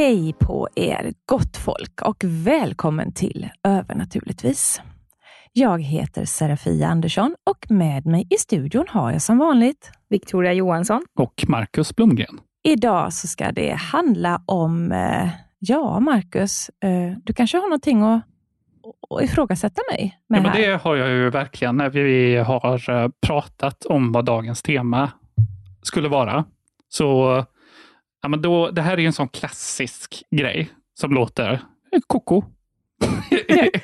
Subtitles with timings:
[0.00, 4.82] Hej på er gott folk och välkommen till Övernaturligtvis.
[5.52, 11.02] Jag heter Serafia Andersson och med mig i studion har jag som vanligt Victoria Johansson.
[11.18, 12.40] och Marcus Blomgren.
[12.62, 18.22] Idag så ska det handla om, eh, ja Marcus, eh, du kanske har någonting att,
[19.10, 23.08] att ifrågasätta mig med Ja, men det har jag ju verkligen när vi har eh,
[23.26, 25.10] pratat om vad dagens tema
[25.82, 26.44] skulle vara.
[26.88, 27.44] Så
[28.22, 31.60] ja, men då, det här är ju en sån klassisk grej som låter
[32.06, 32.42] koko.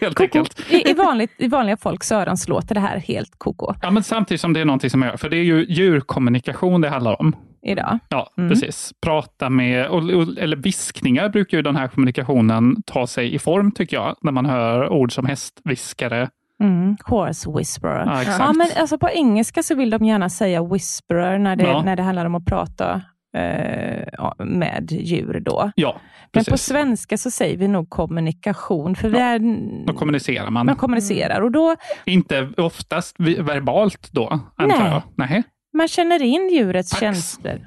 [0.01, 0.23] Helt Koko.
[0.23, 0.61] enkelt.
[0.71, 4.03] I, i, vanligt, I vanliga folks öron så låter det här helt koko Ja, men
[4.03, 7.21] samtidigt som det är någonting som jag gör, för det är ju djurkommunikation det handlar
[7.21, 7.37] om.
[7.63, 7.99] idag.
[8.09, 8.51] Ja, Mm.
[8.51, 8.93] precis.
[9.03, 13.73] Prata med, och, och, eller viskningar brukar ju den här kommunikationen ta sig i form,
[13.73, 16.31] tycker jag, när man hör ord som hästviskare.
[16.63, 16.97] Mm.
[17.05, 18.07] Horse whisperer.
[18.07, 18.23] Ja.
[18.39, 21.83] Ja, men alltså på engelska så vill de gärna säga whisperer när det, Ja.
[21.83, 23.03] när det handlar om att prata
[23.37, 25.41] eh, med djur.
[25.41, 25.71] Då.
[25.77, 26.01] Ja,
[26.33, 30.67] Men på svenska så säger vi nog kommunikation, för vi Ja, är, Då kommunicerar man.
[30.67, 34.91] man kommunicerar och då Inte oftast verbalt då, antar Nej.
[34.91, 35.03] jag?
[35.15, 35.43] Nej.
[35.73, 37.01] man känner in djurets Tax.
[37.01, 37.67] känslor.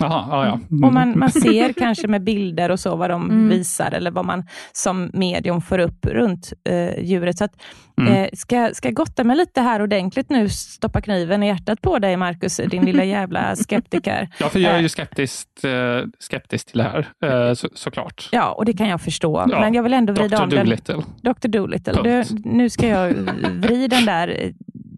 [0.00, 0.60] Jaha, ja, ja.
[0.70, 0.84] Mm.
[0.84, 3.48] Och man, man ser kanske med bilder och så vad de Mm.
[3.48, 7.38] visar eller vad man som medium får upp runt eh, djuret.
[7.38, 7.62] Så att,
[8.00, 8.12] Mm.
[8.14, 11.98] eh, ska, ska jag gotta mig lite här ordentligt nu, stoppa kniven i hjärtat på
[11.98, 14.28] dig Marcus, din lilla jävla skeptiker.
[14.38, 14.82] Ja, för jag är Eh.
[14.82, 17.08] ju skeptisk, eh, skeptisk till det här,
[17.48, 18.28] eh, så, såklart.
[18.32, 19.44] Ja, och det kan jag förstå.
[19.50, 20.42] Ja, Men jag vill ändå vrida Dr.
[20.42, 20.64] om den.
[20.64, 21.02] Dolittle.
[21.22, 21.48] Dr.
[21.48, 21.92] Dolittle.
[21.94, 22.28] Punkt.
[22.44, 23.12] Du, nu ska jag
[23.50, 24.52] vrida den där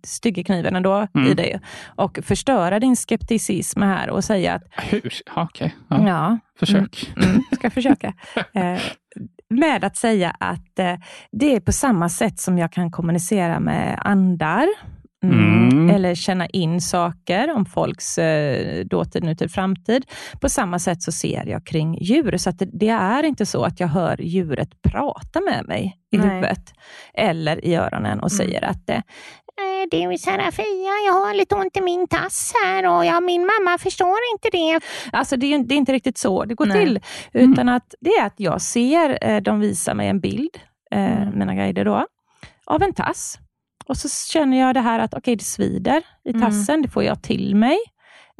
[0.06, 1.28] stygga kniven ändå Mm.
[1.30, 1.60] i dig
[1.96, 5.12] och förstöra din skepticism här och säga att Hur?
[5.36, 6.08] Ja, Okej, ja.
[6.08, 7.12] ja, försök.
[7.16, 8.14] Mm, ska jag försöka.
[8.54, 8.78] Eh,
[9.50, 10.94] med att säga att eh,
[11.32, 14.66] det är på samma sätt som jag kan kommunicera med andar.
[15.24, 15.90] Mm, Mm.
[15.96, 20.04] Eller känna in saker om folks eh, dåtid, nutid, framtid.
[20.40, 22.36] På samma sätt så ser jag kring djur.
[22.36, 26.18] Så att det, det är inte så att jag hör djuret prata med mig i
[26.18, 26.28] Nej.
[26.28, 26.72] huvudet
[27.14, 29.02] eller i öronen och säger att eh, "Eh,
[29.90, 33.78] det är Serafia, jag har lite ont i min tass här och ja, min mamma
[33.78, 34.80] förstår inte det.
[35.12, 36.84] Alltså det är, det är inte riktigt så det går Nej.
[36.86, 37.00] till.
[37.32, 40.50] Utan att det är att jag ser, eh, de visar mig en bild,
[40.90, 41.38] eh, Mm.
[41.38, 42.06] mina guider då,
[42.66, 43.38] av en tass.
[43.86, 46.40] Och så känner jag det här att okej, det svider i Mm.
[46.42, 47.78] tassen, det får jag till mig.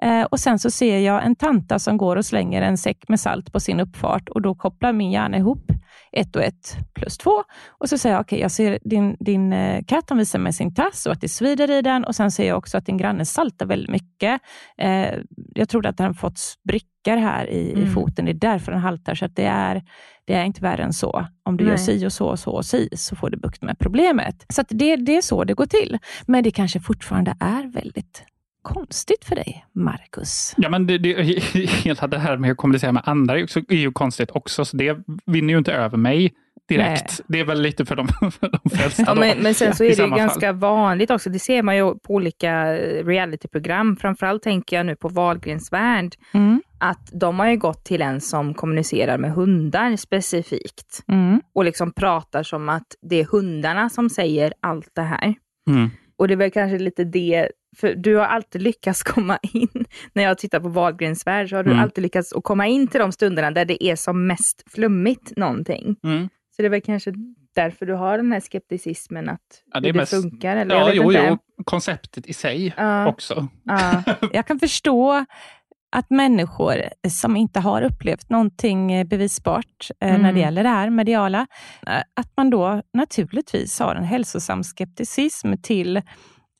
[0.03, 3.20] Eh, och Sen så ser jag en tanta som går och slänger en säck med
[3.20, 5.64] salt på sin uppfart och då kopplar min hjärna ihop
[6.12, 7.45] ett och ett plus två.
[7.69, 10.75] Och så säger jag, okej, jag ser din, din eh, katt, han visar mig sin
[10.75, 12.05] tass och att det svider i den.
[12.05, 14.41] Och Sen ser jag också att din granne saltar väldigt mycket.
[14.78, 15.15] Eh,
[15.55, 17.93] jag trodde att han fått sprickor här i, i Mm.
[17.95, 19.15] foten, det är därför den haltar.
[19.15, 19.83] Så att det, är,
[20.25, 21.27] det är inte värre än så.
[21.45, 21.78] Om du gör Nej.
[21.78, 24.47] si och så och så och si, så får du bukt med problemet.
[24.49, 25.99] Så det, det är så det går till.
[26.27, 28.25] Men det kanske fortfarande är väldigt
[28.62, 30.55] konstigt för dig, Marcus.
[30.56, 31.23] Ja, men det, det,
[31.55, 34.65] hela det här med att kommunicera med andra är ju, också, är ju konstigt också,
[34.65, 36.33] så det vinner ju inte över mig
[36.69, 37.21] direkt.
[37.28, 39.03] Det är väl lite för de, för de flesta.
[39.06, 40.55] Ja, men, men sen så är det ju ganska fall.
[40.55, 41.31] vanligt också.
[41.31, 43.97] Det ser man ju på olika eh, realityprogram.
[43.97, 46.15] Framförallt tänker jag nu på Wahlgrens värld.
[46.34, 46.62] Mm.
[46.78, 51.04] Att de har ju gått till en som kommunicerar med hundar specifikt.
[51.09, 51.41] Mm.
[51.54, 55.34] Och liksom pratar som att det är hundarna som säger allt det här.
[55.71, 55.91] Mm.
[56.16, 60.22] Och det är väl kanske lite det, för du har alltid lyckats komma in, när
[60.22, 61.83] jag tittar på Wahlgrens värld, så har du Mm.
[61.83, 65.97] alltid lyckats att komma in till de stunderna där det är som mest flummigt någonting.
[66.04, 66.28] Mm.
[66.57, 67.13] Så det väl kanske
[67.54, 69.41] därför du har den här skepticismen att
[69.72, 70.57] Ja, det hur det mest- funkar?
[70.57, 70.74] Eller?
[70.74, 73.09] Ja, jo, jo, konceptet i sig Ja.
[73.09, 73.48] också.
[73.65, 74.03] Ja.
[74.33, 75.24] Jag kan förstå
[75.97, 76.74] att människor
[77.09, 80.34] som inte har upplevt någonting bevisbart eh, när Mm.
[80.34, 81.47] det gäller det här mediala,
[81.86, 86.03] eh, att man då naturligtvis har en hälsosam skepticism till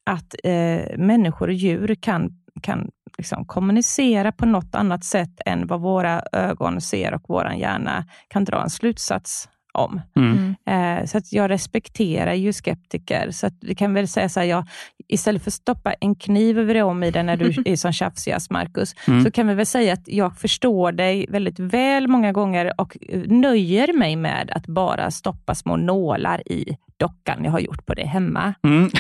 [0.07, 5.81] att eh, människor och djur kan kan liksom kommunicera på något annat sätt än vad
[5.81, 10.01] våra ögon ser och vår hjärna kan dra en slutsats om.
[10.17, 10.55] Mm.
[10.67, 13.31] Eh, så att jag respekterar ju skeptiker.
[13.31, 14.69] Så att vi kan väl säga så här, jag,
[15.09, 18.51] istället för att stoppa en kniv över om i dig när du är som tjafsigast,
[18.51, 19.25] Marcus, Mm.
[19.25, 22.97] så kan vi väl säga att jag förstår dig väldigt väl många gånger och
[23.27, 26.77] nöjer mig med att bara stoppa små nålar i
[27.07, 28.55] dockan jag har gjort på det hemma.
[28.63, 28.83] Mm.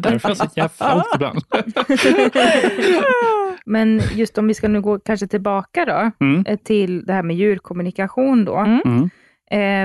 [0.00, 1.42] Därför är jag så jävla ont ibland.
[3.66, 6.44] Men just om vi ska nu gå kanske tillbaka då, Mm.
[6.46, 8.56] eh, till det här med djurkommunikation då.
[8.56, 8.80] Mm.
[8.84, 9.02] Mm.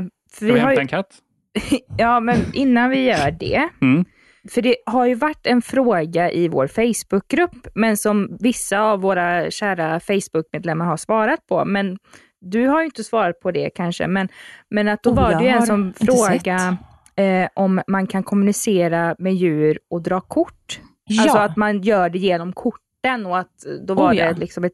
[0.06, 1.16] Eh, för Ska vi vi har hämta ju, en katt?
[1.98, 4.06] ja, men innan vi gör det, Mm.
[4.52, 9.52] för det har ju varit en fråga i vår Facebookgrupp, men som vissa av våra
[9.52, 11.66] kära Facebook-medlemmar har svarat på.
[11.66, 11.98] Men
[12.42, 14.30] du har ju inte svarat på det kanske, men,
[14.70, 16.78] men att då Oh, var det ju en som inte fråga
[17.20, 20.80] eh, om man kan kommunicera med djur och dra kort.
[21.04, 21.24] Ja.
[21.24, 24.34] Alltså att man gör det genom korten och att då var Oh, ja.
[24.34, 24.74] det liksom ett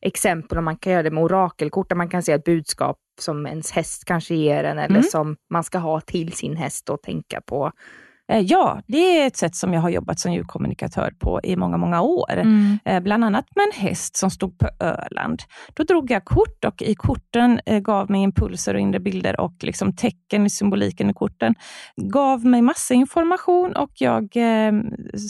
[0.00, 3.46] exempel om man kan göra det med orakelkort, där man kan se ett budskap som
[3.46, 5.02] ens häst kanske ger en eller Mm.
[5.02, 7.72] som man ska ha till sin häst och tänka på.
[8.32, 11.76] Eh, Ja, det är ett sätt som jag har jobbat som djurkommunikatör på i många,
[11.76, 12.38] många år.
[12.84, 15.42] Eh, Bland annat med en häst som stod på Öland.
[15.74, 19.54] Då drog jag kort och i korten eh, gav mig impulser och inre bilder och
[19.60, 21.54] liksom tecken i symboliken i korten.
[21.96, 24.72] Gav mig massa information och jag eh,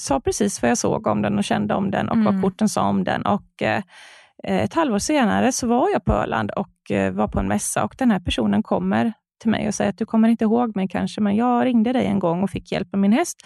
[0.00, 2.42] sa precis vad jag såg om den och kände om den och vad Mm.
[2.42, 3.26] korten sa om den.
[3.26, 3.82] Och, eh,
[4.44, 6.68] ett halvår senare så var jag på Öland och
[7.12, 10.06] var på en mässa och den här personen kommer till mig och säger att du
[10.06, 13.00] kommer inte ihåg mig kanske, men jag ringde dig en gång och fick hjälp med
[13.00, 13.36] min häst.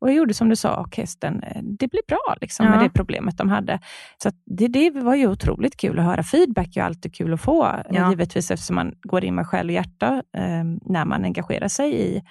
[0.00, 2.70] Och jag gjorde som du sa och hästen, eh, det blev bra liksom, Ja.
[2.72, 3.80] med det problemet de hade.
[4.22, 6.22] Så det, det var ju otroligt kul att höra.
[6.22, 8.10] Feedback är alltid kul att få, Ja.
[8.10, 12.22] givetvis eftersom man går in med själ och hjärta eh, när man engagerar sig i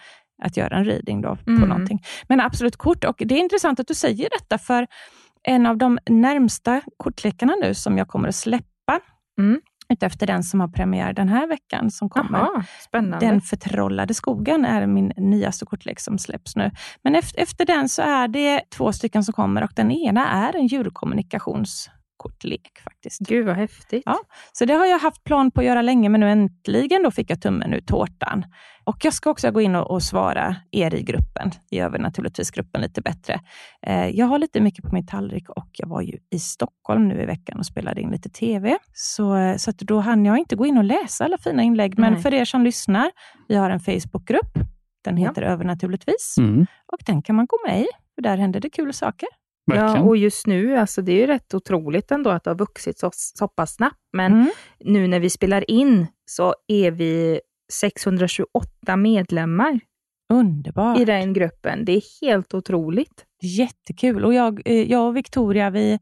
[0.43, 1.69] att göra en reading då, på Mm.
[1.69, 2.03] någonting.
[2.27, 4.87] Men absolut kort, och det är intressant att du säger detta, för
[5.43, 8.99] en av de närmsta kortlekarna nu som jag kommer att släppa,
[9.39, 9.61] Mm.
[9.89, 12.47] Utefter den som har premiär den här veckan som kommer.
[12.81, 13.25] Spännande.
[13.25, 16.71] Den förtrollade skogen är min nyaste kortlek som släpps nu.
[17.03, 20.55] Men efter, efter den så är det två stycken som kommer och den ena är
[20.55, 20.67] en
[22.23, 23.19] djurkommunikationskortlek faktiskt.
[23.19, 24.03] Gud vad häftigt.
[24.05, 24.19] Ja.
[24.53, 27.29] Så det har jag haft plan på att göra länge, men nu äntligen då fick
[27.31, 28.45] jag tummen ur tårtan.
[28.83, 32.51] Och jag ska också gå in och, och svara er i gruppen, i över naturligtvis
[32.51, 33.39] gruppen lite bättre.
[33.87, 37.21] Eh, jag har lite mycket på min tallrik och jag var ju i Stockholm nu
[37.21, 38.77] i veckan och spelade in lite TV.
[38.93, 41.99] Så, så att då hann jag inte gå in och läsa alla fina inlägg.
[41.99, 42.21] Men Nej.
[42.21, 43.11] för er som lyssnar,
[43.47, 44.53] vi har en Facebookgrupp.
[45.03, 45.27] Den Ja.
[45.29, 46.65] heter Övernaturligtvis Mm.
[46.85, 47.87] och den kan man gå med i.
[48.15, 49.29] För där händer det kul saker.
[49.65, 50.07] Ja, Verkligen.
[50.07, 53.09] och just nu, alltså det är ju rätt otroligt ändå att det har vuxit så,
[53.13, 53.99] så pass snabbt.
[54.13, 54.49] Men Mm.
[54.79, 57.39] nu när vi spelar in så är vi
[57.73, 59.79] 628 medlemmar
[60.33, 60.99] Underbart.
[60.99, 61.85] i den gruppen.
[61.85, 63.25] Det är helt otroligt.
[63.41, 64.25] Jättekul.
[64.25, 65.99] Och jag, eh, jag och Victoria, vi,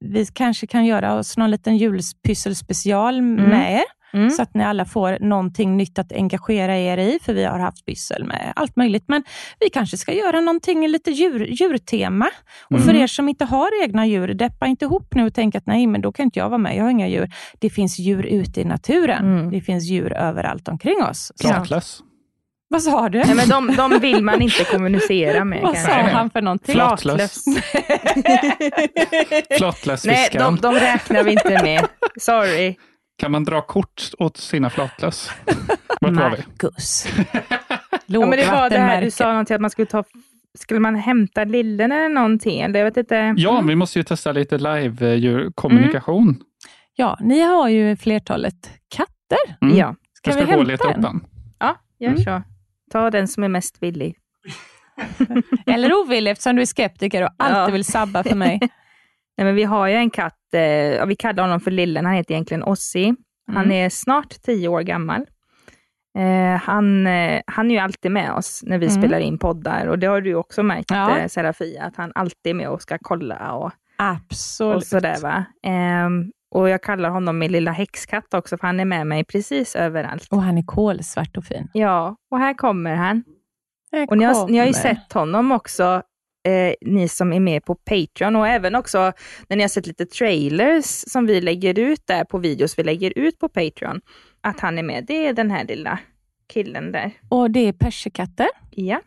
[0.00, 4.30] vi kanske kan göra oss någon liten julpysselspecial med er, Mm.
[4.30, 7.86] så att ni alla får någonting nytt att engagera er i, för vi har haft
[7.86, 9.04] pyssel med allt möjligt.
[9.08, 9.24] Men
[9.60, 12.30] vi kanske ska göra någonting, lite djur, djurtema.
[12.70, 15.66] Och för er som inte har egna djur, deppa inte ihop nu och tänk att
[15.66, 17.30] nej, men då kan inte jag vara med, jag har inga djur.
[17.58, 19.38] Det finns djur ute i naturen.
[19.38, 19.50] Mm.
[19.50, 21.32] Det finns djur överallt omkring oss.
[21.40, 22.00] Flatlöss.
[22.68, 23.18] vad sa du?
[23.18, 25.60] Nej, men de, de vill man inte kommunicera med.
[25.62, 26.74] vad sa han för någonting?
[26.74, 27.44] Flatlöss.
[30.06, 31.86] Nej, de de, de räknar vi inte med.
[32.20, 32.76] Sorry.
[33.16, 35.30] Kan man dra kort åt sina flatlöss?
[36.00, 36.36] Vart var vi?
[36.36, 37.06] Marcus.
[38.08, 40.04] Ja, men det var det här du sa någonting att man skulle ta
[40.58, 42.60] skulle man hämta lillen eller någonting?
[42.60, 43.34] Eller jag vet inte.
[43.36, 46.36] Ja, vi måste ju testa lite live-kommunikation.
[46.94, 49.56] Ja, ni har ju flertalet katter.
[49.60, 49.76] Mm.
[49.76, 50.96] Ja, Ska jag vi ska gå och hämta leta en?
[50.96, 51.20] upp den.
[51.58, 52.22] ja gör Mm.
[52.24, 52.42] så.
[52.92, 54.16] Ta den som är mest villig.
[55.66, 57.66] Eller ovillig eftersom du är skeptiker och alltid Ja.
[57.72, 58.60] vill sabba för mig.
[59.36, 62.32] Nej, men vi har ju en katt, eh, vi kallar honom för Lillen, han heter
[62.34, 63.14] egentligen Ossi.
[63.52, 63.72] Han Mm.
[63.72, 65.26] är snart tio år gammal.
[66.18, 68.98] Eh, han, eh, han är ju alltid med oss när vi Mm.
[69.02, 71.18] spelar in poddar och det har du också märkt, Ja.
[71.18, 74.76] eh, Serafia, att han alltid är med och ska kolla och, Absolut.
[74.76, 75.20] och sådär.
[75.22, 75.44] Va?
[75.62, 79.76] Ehm, och jag kallar honom min lilla häxkatt också, för han är med mig precis
[79.76, 80.28] överallt.
[80.30, 81.68] Och han är kolsvart och fin.
[81.72, 83.24] Ja, och här kommer han.
[83.92, 86.02] Här Och ni har, ni har ju sett honom också,
[86.46, 89.12] eh, ni som är med på Patreon och även också
[89.48, 93.12] när ni har sett lite trailers som vi lägger ut där på videos vi lägger
[93.18, 94.00] ut på Patreon,
[94.40, 95.04] att han är med.
[95.08, 95.98] Det är den här lilla
[96.52, 97.10] killen där.
[97.28, 98.48] Och det är persikatter.
[98.70, 99.00] Ja,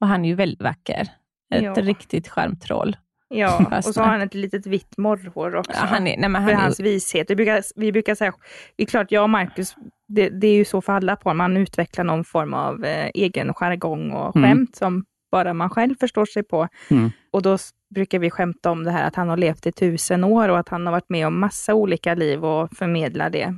[0.00, 1.08] Och han är ju väldigt vacker.
[1.54, 1.72] Ett Ja.
[1.74, 2.96] riktigt charmtroll.
[3.28, 3.66] ja.
[3.78, 5.72] Och så har han ett litet vitt morrhår också.
[5.74, 7.30] Ja, han är, nej, men för han är, hans vishet.
[7.30, 8.32] Vi brukar, vi brukar säga,
[8.76, 9.74] det är klart jag och Marcus,
[10.08, 13.54] det, det är ju så för alla par, man utvecklar någon form av eh, egen
[13.54, 14.48] jargong och Mm.
[14.50, 16.68] skämt som bara man själv förstår sig på.
[16.90, 17.10] Mm.
[17.32, 17.58] Och då
[17.94, 20.68] brukar vi skämta om det här att han har levt i tusen år och att
[20.68, 23.54] han har varit med om massa olika liv och förmedlar det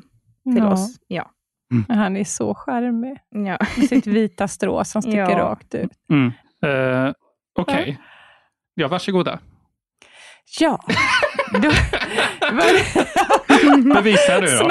[0.54, 0.72] till Ja.
[0.72, 0.96] oss.
[1.06, 1.30] Ja.
[1.88, 3.18] Men Han är så charmig.
[3.30, 3.58] Ja.
[3.76, 5.38] Med sitt vita strå som sticker Ja.
[5.38, 5.90] rakt ut.
[6.10, 6.32] Mm.
[7.06, 7.12] Eh,
[7.58, 7.98] Okej.
[8.75, 9.38] Ja, varsågoda.
[10.60, 10.78] Ja.
[11.62, 11.70] Då,
[13.94, 14.70] Bevisa nu då.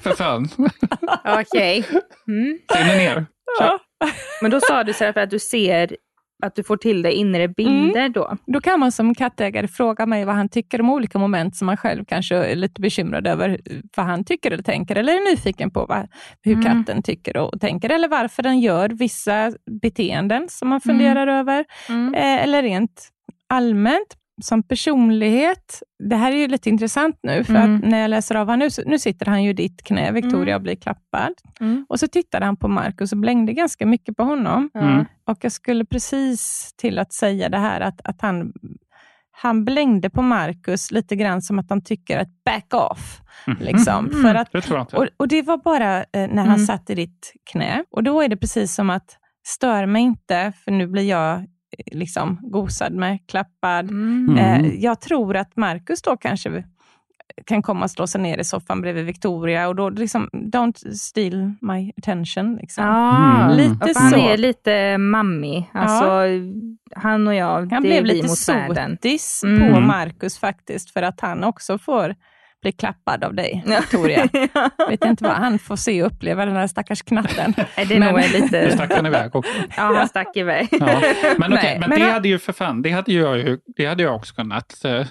[0.00, 0.48] För fan.
[1.24, 1.84] Okej.
[2.28, 2.58] Mm.
[2.72, 3.26] Ser ni ner?
[3.60, 3.78] Ja.
[4.42, 5.96] Men då sa du så här för att du ser
[6.42, 8.36] att du får till det inre bilder då.
[8.46, 11.76] Då kan man som kattägare fråga mig vad han tycker om olika moment som man
[11.76, 13.60] själv kanske är lite bekymrad över
[13.96, 16.08] vad han tycker eller tänker, eller är nyfiken på vad,
[16.42, 16.64] hur Mm.
[16.64, 21.64] katten tycker och tänker, eller varför den gör vissa beteenden som man funderar över.
[21.88, 22.14] Mm.
[22.14, 23.08] Eh, eller rent
[23.48, 25.82] allmänt som personlighet.
[26.08, 27.74] Det här är ju lite intressant nu, för Mm.
[27.76, 30.12] att när jag läser av honom nu, så, nu sitter han ju i ditt knä,
[30.12, 31.32] Victoria, och blir klappad.
[31.60, 31.86] Mm.
[31.88, 34.70] Och så tittade han på Markus och blängde ganska mycket på honom.
[34.74, 35.04] Mm.
[35.24, 38.52] Och jag skulle precis till att säga det här att, att han,
[39.30, 43.20] han blängde på Markus lite grann som att han tycker att back off.
[43.60, 44.06] Liksom.
[44.08, 44.22] Mm.
[44.22, 46.58] För att, Det och, och Det var bara eh, när han Mm.
[46.66, 47.84] satt i ditt knä.
[47.90, 49.16] Och Då är det precis som att,
[49.46, 51.44] stör mig inte, för nu blir jag
[51.92, 53.90] liksom gosad med, klappad.
[53.90, 54.36] Mm.
[54.38, 56.64] Eh, jag tror att Markus då kanske
[57.46, 61.52] kan komma och slå sig ner i soffan bredvid Victoria och då liksom, don't steal
[61.60, 62.56] my attention.
[62.56, 62.84] Liksom.
[62.84, 63.56] Ah, Mm.
[63.56, 64.16] Lite ja, för han så.
[64.28, 65.70] är lite mammig.
[65.74, 66.20] Alltså,
[66.96, 68.90] Han och jag, Han det blev är vi lite mot världen.
[68.96, 69.74] sotis Mm.
[69.74, 72.14] på Markus faktiskt, för att han också får
[72.62, 74.28] bli klappad av dig, Victoria.
[74.88, 77.54] Vet inte vad han får se och uppleva, den där stackars knatten.
[77.76, 78.70] Nej, det är Men- nog Nu lite...
[78.72, 79.52] stack han iväg också.
[79.76, 80.68] Ja, han stack iväg.
[80.70, 81.00] Ja.
[81.38, 83.86] Men, Nej, men, men det han- hade ju för fan, det hade, jag ju, det
[83.86, 85.06] hade jag också kunnat, eh,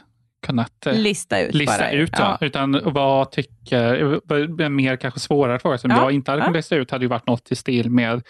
[0.45, 1.91] kunnat eh, Lista ut lista bara.
[1.91, 2.09] ut.
[2.17, 2.37] Ja.
[2.41, 6.45] Utan vad tycker, vad- en mer kanske svårare fråga som Ja, jag inte hade ja.
[6.45, 8.21] kunnat lista ut hade ju varit något i stil med,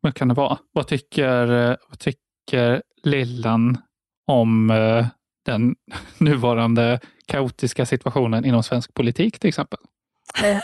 [0.00, 0.58] vad kan det vara?
[0.72, 3.78] Vad tycker, eh, vad tycker Lillan
[4.26, 4.68] om
[5.46, 5.74] den
[6.18, 7.00] nuvarande
[7.30, 9.78] kaotiska situationen inom svensk politik till exempel?
[10.44, 10.58] Eh,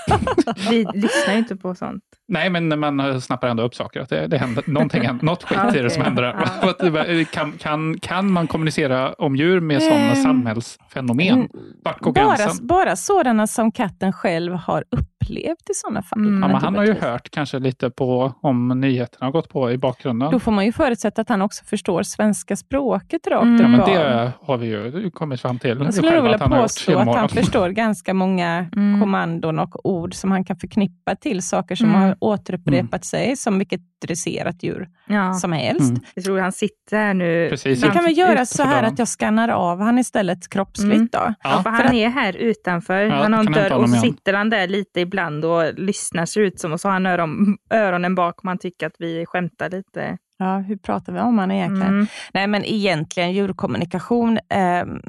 [0.71, 2.05] vi lyssnar ju inte på sånt.
[2.28, 4.00] Nej, men man snappar ändå upp saker.
[4.00, 8.33] Att det, det händer, någonting, händer- något skit är det som händer Kan, kan, kan
[8.33, 11.49] man kommunicera om djur med sådana Ehm, samhällsfenomen?
[11.85, 12.66] Vart går Bara, gränsen?
[12.66, 16.18] bara sådana som katten själv har upplevt i sådana fall.
[16.18, 16.50] Mm.
[16.50, 20.30] Ja, han har ju hört kanske lite på om nyheterna har gått på i bakgrunden.
[20.30, 23.61] Då får man ju förutsätta att han också förstår svenska språket rakt Mm.
[23.62, 25.78] ja, men det har vi ju kommit fram till.
[25.85, 29.00] Jag skulle vilja påstå att han förstår ganska många Mm.
[29.00, 32.00] kommandon och ord som han kan förknippa till saker som Mm.
[32.00, 35.35] har återupprepat sig som vilket dresserat djur Ja.
[35.35, 35.91] som helst.
[35.91, 36.03] Mm.
[36.15, 37.49] Jag tror han sitter nu.
[37.51, 37.85] Precis.
[37.85, 41.09] Vi kan väl göra så här att jag skannar av han istället kroppsligt Mm.
[41.13, 41.19] då.
[41.19, 43.03] Ja, Ja, för han är här utanför.
[43.03, 46.41] Ja, han har en dörr och så sitter han där lite ibland och lyssnar ser
[46.41, 49.71] ut som och så har han öron, öronen bak om han tycker att vi skämtar
[49.71, 50.17] lite.
[50.39, 51.93] Ja, hur pratar vi om han egentligen?
[51.95, 52.07] Mm.
[52.35, 54.39] Nej, men egentligen djurkommunikation.
[54.51, 55.01] ehm,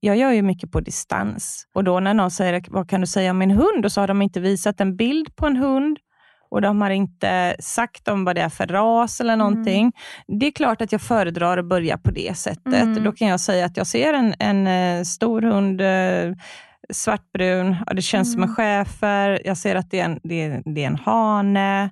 [0.00, 1.66] jag gör ju mycket på distans.
[1.74, 3.84] Och då när någon säger, vad kan du säga om min hund?
[3.84, 5.98] Och så har de inte visat en bild på en hund.
[6.56, 9.92] Och de har inte sagt om vad det är för ras eller någonting.
[10.26, 12.66] Det är klart att jag föredrar att börja på det sättet.
[12.66, 13.04] Mm.
[13.04, 16.36] Då kan jag säga att jag ser en, en eh, stor hund, eh,
[16.90, 19.40] svartbrun, ja, det känns som en schäfer.
[19.44, 21.90] Jag ser att det är en, det är, det är en hane.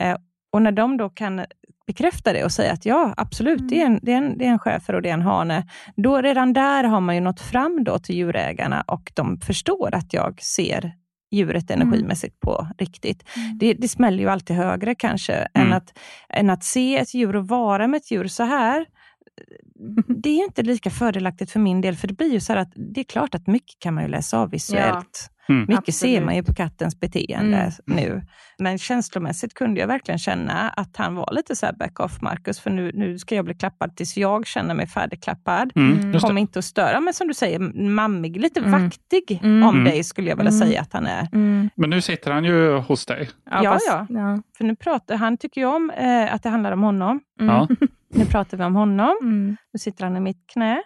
[0.00, 0.16] Eh,
[0.52, 1.44] och när de då kan
[1.86, 4.50] bekräfta det och säga att ja, absolut, det, är en, det, är en, det är
[4.50, 5.66] en schäfer och det är en hane.
[5.96, 10.12] Då redan där har man ju nått fram då till djurägarna och de förstår att
[10.12, 10.92] jag ser
[11.32, 13.24] djuret energimässigt på riktigt.
[13.60, 15.72] Det, det smäller ju alltid högre kanske än, Mm.
[15.72, 15.98] att,
[16.28, 18.86] än att se ett djur och vara med ett djur så här.
[20.22, 22.72] Det är ju inte lika fördelaktigt för min del, för det blir ju så att
[22.74, 25.30] det är klart att mycket kan man ju läsa av visuellt.
[25.48, 25.64] Mm.
[25.68, 26.24] Mycket ser Absolut.
[26.24, 27.72] man ju på kattens beteende Mm.
[28.04, 28.22] nu.
[28.58, 32.60] Men känslomässigt kunde jag verkligen känna att han var lite så här back off Marcus,
[32.60, 35.72] för nu, nu ska jag bli klappad tills jag känner mig färdigklappad.
[35.74, 36.40] Mm, just Kom det.
[36.40, 37.58] inte att störa, men som du säger,
[37.88, 38.72] mammig, lite Mm.
[38.82, 39.68] vaktig Mm.
[39.68, 39.84] om Mm.
[39.84, 40.60] dig skulle jag vilja Mm.
[40.68, 41.28] säga att han är.
[41.32, 41.70] Mm.
[41.76, 43.28] Men nu sitter han ju hos dig.
[43.50, 44.06] Ja, fast- ja.
[44.08, 44.42] ja.
[44.58, 47.20] För nu pratar, han tycker ju om eh, att det handlar om honom.
[47.40, 47.54] Mm.
[47.54, 47.68] Ja.
[48.14, 49.16] Nu pratar vi om honom.
[49.22, 49.56] Mm.
[49.72, 50.82] Nu sitter han i mitt knä.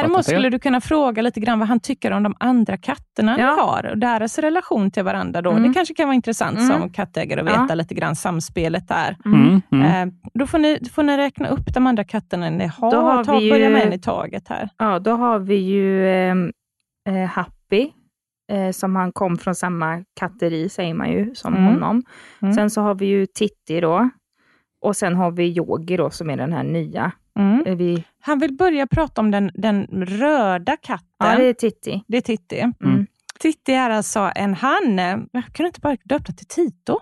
[0.00, 3.54] Däremot skulle du kunna fråga lite grann vad han tycker om de andra katterna Ja.
[3.56, 5.42] ni har och deras relation till varandra.
[5.42, 5.50] Då.
[5.50, 5.62] Mm.
[5.62, 6.70] Det kanske kan vara intressant Mm.
[6.80, 7.74] som kattägare att veta Ja.
[7.74, 9.16] lite grann samspelet där.
[9.24, 9.60] Mm.
[9.72, 10.08] Mm.
[10.08, 12.90] Eh, då, får ni, får ni räkna upp de andra katterna ni har.
[12.90, 14.68] Då har Ta, vi Börja ju- med en i taget här.
[14.78, 16.52] Ja, då har vi ju ehm,
[17.08, 17.90] eh, Happy,
[18.52, 21.66] eh, som han kom från samma katteri, säger man ju, som Mm.
[21.72, 22.02] honom.
[22.42, 22.54] Mm.
[22.54, 24.08] Sen så har vi ju Titti då.
[24.84, 27.12] Och sen har vi Yogi då, som är den här nya.
[27.38, 27.62] Mm.
[27.66, 31.06] Är vi, Han vill börja prata om den, den röda katten.
[31.18, 32.04] ja, det är Titti.
[32.08, 32.58] Det är Titti.
[32.60, 33.06] Mm.
[33.38, 34.98] Titti är alltså en han.
[35.32, 36.98] Jag kunde inte bara döpa till Tito.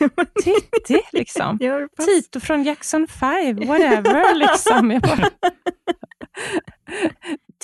[0.44, 1.58] Titti, liksom.
[2.04, 4.34] Tito från Jackson 5, whatever.
[4.38, 4.90] liksom.
[4.90, 5.28] Jag bara...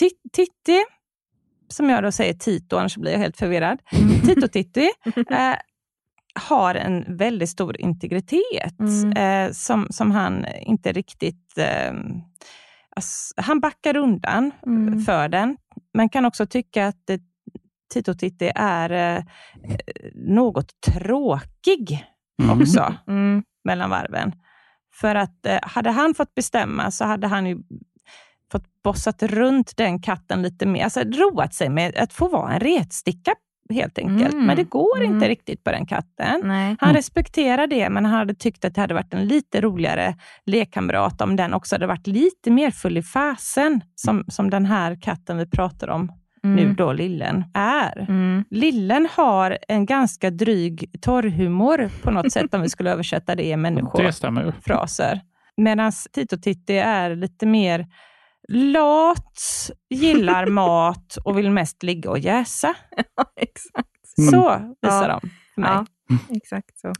[0.00, 0.84] Ti- Titti,
[1.68, 3.78] som jag då säger Tito, annars blir jag helt förvirrad.
[4.26, 4.90] Tito Titti
[5.30, 5.54] eh,
[6.34, 9.12] har en väldigt stor integritet Mm.
[9.12, 11.58] eh, som, som han inte riktigt...
[11.58, 11.92] Eh,
[12.96, 15.00] ass- han backar undan Mm.
[15.00, 15.56] för den,
[15.94, 17.18] men kan också tycka att eh,
[17.94, 19.24] Tito Titti är eh,
[20.14, 22.06] något tråkig
[22.42, 22.60] Mm.
[22.62, 23.42] också Mm.
[23.64, 24.32] mellan varven.
[24.94, 27.58] För att eh, hade han fått bestämma så hade han ju
[28.52, 30.84] fått bossat runt den katten lite mer.
[30.84, 33.34] Alltså roat sig med att få vara en retsticka
[33.72, 34.32] helt enkelt.
[34.34, 34.46] Mm.
[34.46, 35.14] Men det går Mm.
[35.14, 36.40] inte riktigt på den katten.
[36.44, 36.76] Nej.
[36.80, 40.14] Han respekterar det, men han hade tyckt att det hade varit en lite roligare
[40.46, 44.98] lekkamrat om den också hade varit lite mer full i fasen, som, som den här
[45.02, 46.12] katten vi pratar om
[46.44, 46.74] nu Mm.
[46.74, 48.06] då, Lillen, är.
[48.08, 48.44] Mm.
[48.50, 53.56] Lillen har en ganska dryg torrhumor på något sätt, om vi skulle översätta det i
[53.56, 54.52] människor Det stämmer ju.
[54.52, 55.20] fraser.
[55.56, 57.86] Medan Tito Titti är lite mer
[58.48, 59.40] lat,
[59.90, 62.74] gillar mat och vill mest ligga och jäsa.
[63.16, 63.88] Ja, exakt.
[64.30, 65.20] Så visar Ja.
[65.22, 65.70] de för mig.
[65.70, 65.86] Ja,
[66.36, 66.92] exakt så.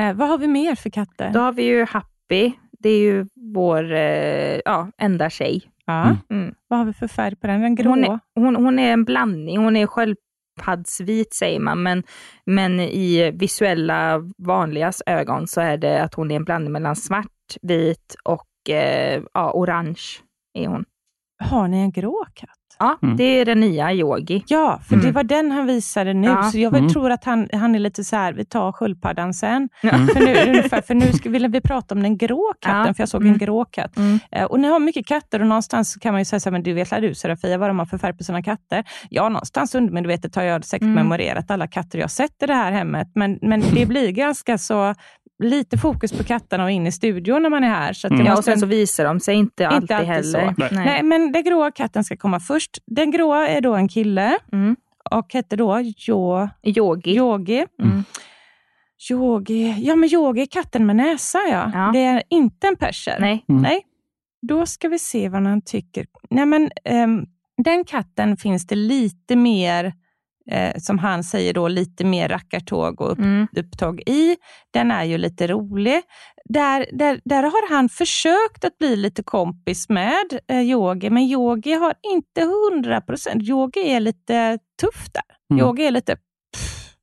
[0.00, 1.30] Eh, vad har vi mer för katter?
[1.30, 2.52] Då har vi ju Happy.
[2.78, 5.62] Det är ju vår eh, ja, enda tjej.
[5.86, 6.16] ja.
[6.30, 6.54] Mm.
[6.68, 7.60] Vad har vi för färg på den?
[7.60, 7.90] Den grå?
[7.90, 9.58] Hon är, hon, hon är en blandning.
[9.58, 12.02] Hon är sköldpaddsvit säger man, men,
[12.46, 17.56] men i visuella vanligas ögon så är det att hon är en blandning mellan svart,
[17.62, 20.02] vit och eh, ja, orange
[20.56, 20.84] är hon.
[21.44, 22.50] Har ni en grå katt?
[22.78, 23.16] Ja, Mm.
[23.16, 24.44] det är den nya Yogi.
[24.46, 25.06] Ja, för Mm.
[25.06, 26.28] det var den han visade nu.
[26.28, 26.42] Ja.
[26.42, 26.88] Så jag Mm.
[26.92, 29.68] tror att han, han är lite så här, vi tar sköldpaddan sen.
[29.82, 30.06] Mm.
[30.08, 32.94] För nu, ungefär, för nu ska, ville vi prata om den grå katten, Ja.
[32.94, 33.32] för jag såg Mm.
[33.32, 33.96] en grå katt.
[33.96, 34.18] Mm.
[34.32, 36.62] Eh, Och ni har mycket katter och någonstans kan man ju säga så här, men
[36.62, 38.84] du vet väl du Serafia vad de har för färg på sina katter?
[39.10, 40.94] Ja, någonstans undermedvetet har jag säkert Mm.
[40.94, 44.94] memorerat alla katter jag sett i det här hemmet, men, men det blir ganska så
[45.42, 47.92] lite fokus på katterna och in i studion när man är här.
[47.92, 48.26] Så Mm.
[48.26, 50.22] Ja, och sen så visar de sig inte, alltid, alltid heller.
[50.22, 50.54] så.
[50.58, 50.70] Nej.
[50.84, 52.78] Nej, men den gråa katten ska komma först.
[52.86, 54.76] Den gråa är då en kille Mm.
[55.10, 57.16] och hette då jo, Yogi.
[57.16, 57.66] Yogi.
[57.82, 58.04] Mm.
[59.10, 59.74] Yogi.
[59.78, 61.70] Ja, men Yogi är katten med näsa, ja.
[61.74, 61.90] Ja.
[61.92, 63.16] Det är inte en perser.
[63.20, 63.44] Nej.
[63.48, 63.62] Mm.
[63.62, 63.80] Nej.
[64.48, 66.06] Då ska vi se vad han tycker.
[66.30, 67.24] Nej, men, ehm,
[67.64, 69.92] den katten finns det lite mer,
[70.50, 73.46] eh, som han säger, då, lite mer rackartåg och upp, Mm.
[73.56, 74.36] upptåg i.
[74.72, 76.02] Den är ju lite rolig.
[76.48, 81.72] Där, där, där har han försökt att bli lite kompis med eh, Yogi, men Yogi
[81.72, 82.40] har inte
[82.74, 83.42] 100 procent.
[83.42, 85.22] Yogi är lite tuff där.
[85.50, 85.60] Mm.
[85.66, 86.16] Yogi är lite,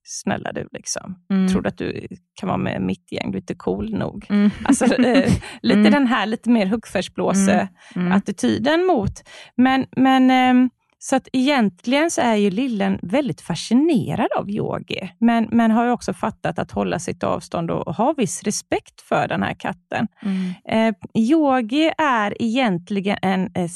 [0.06, 1.16] snälla du, liksom.
[1.32, 1.48] Mm.
[1.48, 2.08] tror du att du
[2.40, 3.32] kan vara med mitt gäng?
[3.32, 4.26] Du är inte cool nog.
[4.30, 4.50] Mm.
[4.66, 5.92] Alltså, eh, lite Mm.
[5.92, 8.88] den här lite mer huckfärsblåse-attityden Mm.
[8.88, 9.12] mot.
[9.56, 10.70] Men, men ehm,
[11.06, 15.92] så att egentligen så är ju Lillen väldigt fascinerad av yogi, men, men har ju
[15.92, 20.08] också fattat att hålla sitt avstånd och ha viss respekt för den här katten.
[20.22, 20.54] Mm.
[20.70, 23.70] Eh, yogi är egentligen en, eh, eh,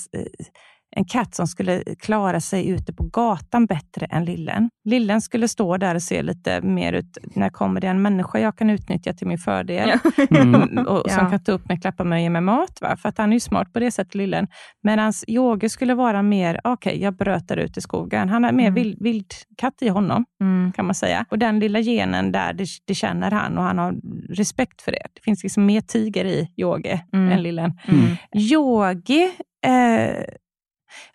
[0.98, 4.70] en katt som skulle klara sig ute på gatan bättre än Lillen.
[4.86, 8.58] Lillen skulle stå där och se lite mer ut, när kommer det en människa jag
[8.58, 9.92] kan utnyttja till min fördel?
[10.32, 10.78] Mm.
[10.88, 11.30] och, som Ja.
[11.30, 12.78] kan ta upp mig, klappa mig och ge mig mat.
[12.82, 12.98] Va?
[12.98, 14.48] För att han är ju smart på det sättet, Lillen.
[14.84, 18.30] Medan Yogi skulle vara mer, okej, jag brötar ut i skogen.
[18.30, 18.74] Han är mer Mm.
[18.74, 20.72] vild, vildkatt i honom, Mm.
[20.72, 21.26] kan man säga.
[21.30, 23.96] Och den lilla genen där, det, det känner han och han har
[24.30, 25.08] respekt för det.
[25.14, 27.32] Det finns liksom mer tiger i Yogi Mm.
[27.32, 27.80] än Lillen.
[27.88, 28.02] Mm.
[28.36, 29.24] Yogi,
[29.66, 30.24] eh,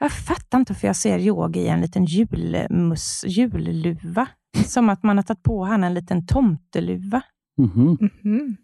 [0.05, 4.29] jag fattar inte för jag ser Yogi i en liten julmus, julluva.
[4.67, 7.23] Som att man har tagit på han en liten tomteluva.
[7.59, 7.99] Mhm.
[8.23, 8.57] Mhm.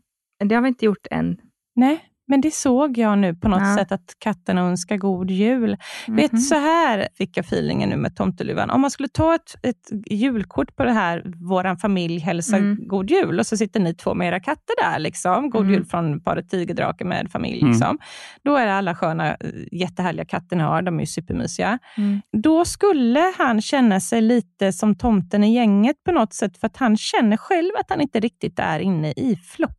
[0.44, 1.40] Det har vi inte gjort än.
[1.76, 3.76] Nej, men det såg jag nu på något Ja.
[3.76, 5.76] sätt, att katten önskar god jul.
[6.08, 6.40] Vet, Mhm.
[6.40, 8.70] så här fick jag feelingen nu med tomteluvan.
[8.70, 12.88] Om man skulle ta ett, ett julkort på det här, vår familj hälsar Mm.
[12.88, 14.98] god jul, och så sitter ni två med era katter där.
[14.98, 15.50] Liksom.
[15.50, 15.74] God Mm.
[15.74, 17.60] jul från paret Tigerdrake med familj.
[17.60, 17.70] Mm.
[17.72, 17.98] Liksom.
[18.44, 19.36] Då är det alla sköna, eh,
[19.72, 20.82] jättehärliga katter ni har.
[20.82, 21.78] De är ju supermysiga.
[21.96, 22.20] Mm.
[22.42, 26.76] Då skulle han känna sig lite som tomten i gänget på något sätt, för att
[26.76, 29.74] han känner själv att han inte riktigt är inne i flocken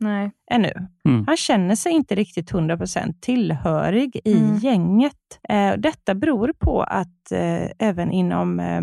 [0.00, 0.30] Nej.
[0.50, 0.72] ännu.
[1.08, 1.24] Mm.
[1.26, 4.56] Han känner sig inte riktigt 100% tillhörig i Mm.
[4.58, 5.40] gänget.
[5.48, 8.80] Eh, detta beror på att eh, även inom eh,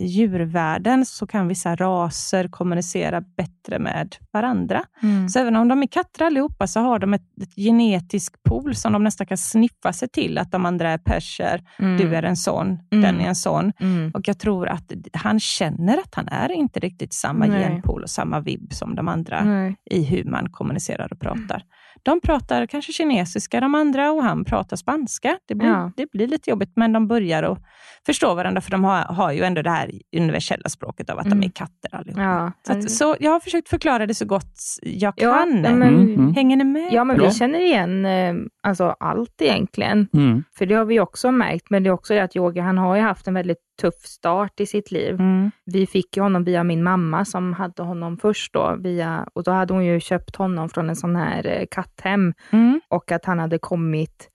[0.00, 4.82] djurvärlden så kan vissa raser kommunicera bättre med varandra.
[5.02, 5.28] Mm.
[5.28, 8.92] Så även om de är katter allihopa så har de ett, ett genetisk pool som
[8.92, 11.96] de nästan kan sniffa sig till, att de andra är perser, Mm.
[11.96, 13.02] du är en sån, Mm.
[13.02, 13.72] den är en sån.
[13.80, 14.10] Mm.
[14.14, 17.62] Och jag tror att han känner att han är inte riktigt samma Nej.
[17.62, 19.76] genpool och samma vibb som de andra Nej.
[19.90, 21.62] i hur man kommunicerar och pratar.
[22.04, 25.38] De pratar kanske kinesiska de andra och han pratar spanska.
[25.48, 25.92] Det blir, Ja.
[25.96, 27.58] det blir lite jobbigt, men de börjar att
[28.06, 31.32] förstå varandra, för de har, har ju ändå det här universella språket av att de
[31.32, 31.44] Mm.
[31.44, 32.22] är katter allihopa.
[32.22, 35.64] Ja, Så, att, så jag har försökt förklara det så gott jag Ja, kan.
[35.64, 36.34] ja, men- Mm, mm.
[36.34, 36.88] Hänger ni med?
[36.92, 40.08] ja, men vi känner igen eh, alltså, allt egentligen.
[40.14, 40.44] Mm.
[40.58, 42.96] För det har vi också märkt, men det är också det att Yogi, han har
[42.96, 45.14] ju haft en väldigt tuff start i sitt liv.
[45.14, 45.50] Mm.
[45.64, 49.50] Vi fick ju honom via min mamma som hade honom först då, via, och då
[49.50, 52.80] hade hon ju köpt honom från en sån här eh, katthem Mm.
[52.88, 54.28] och att han hade kommit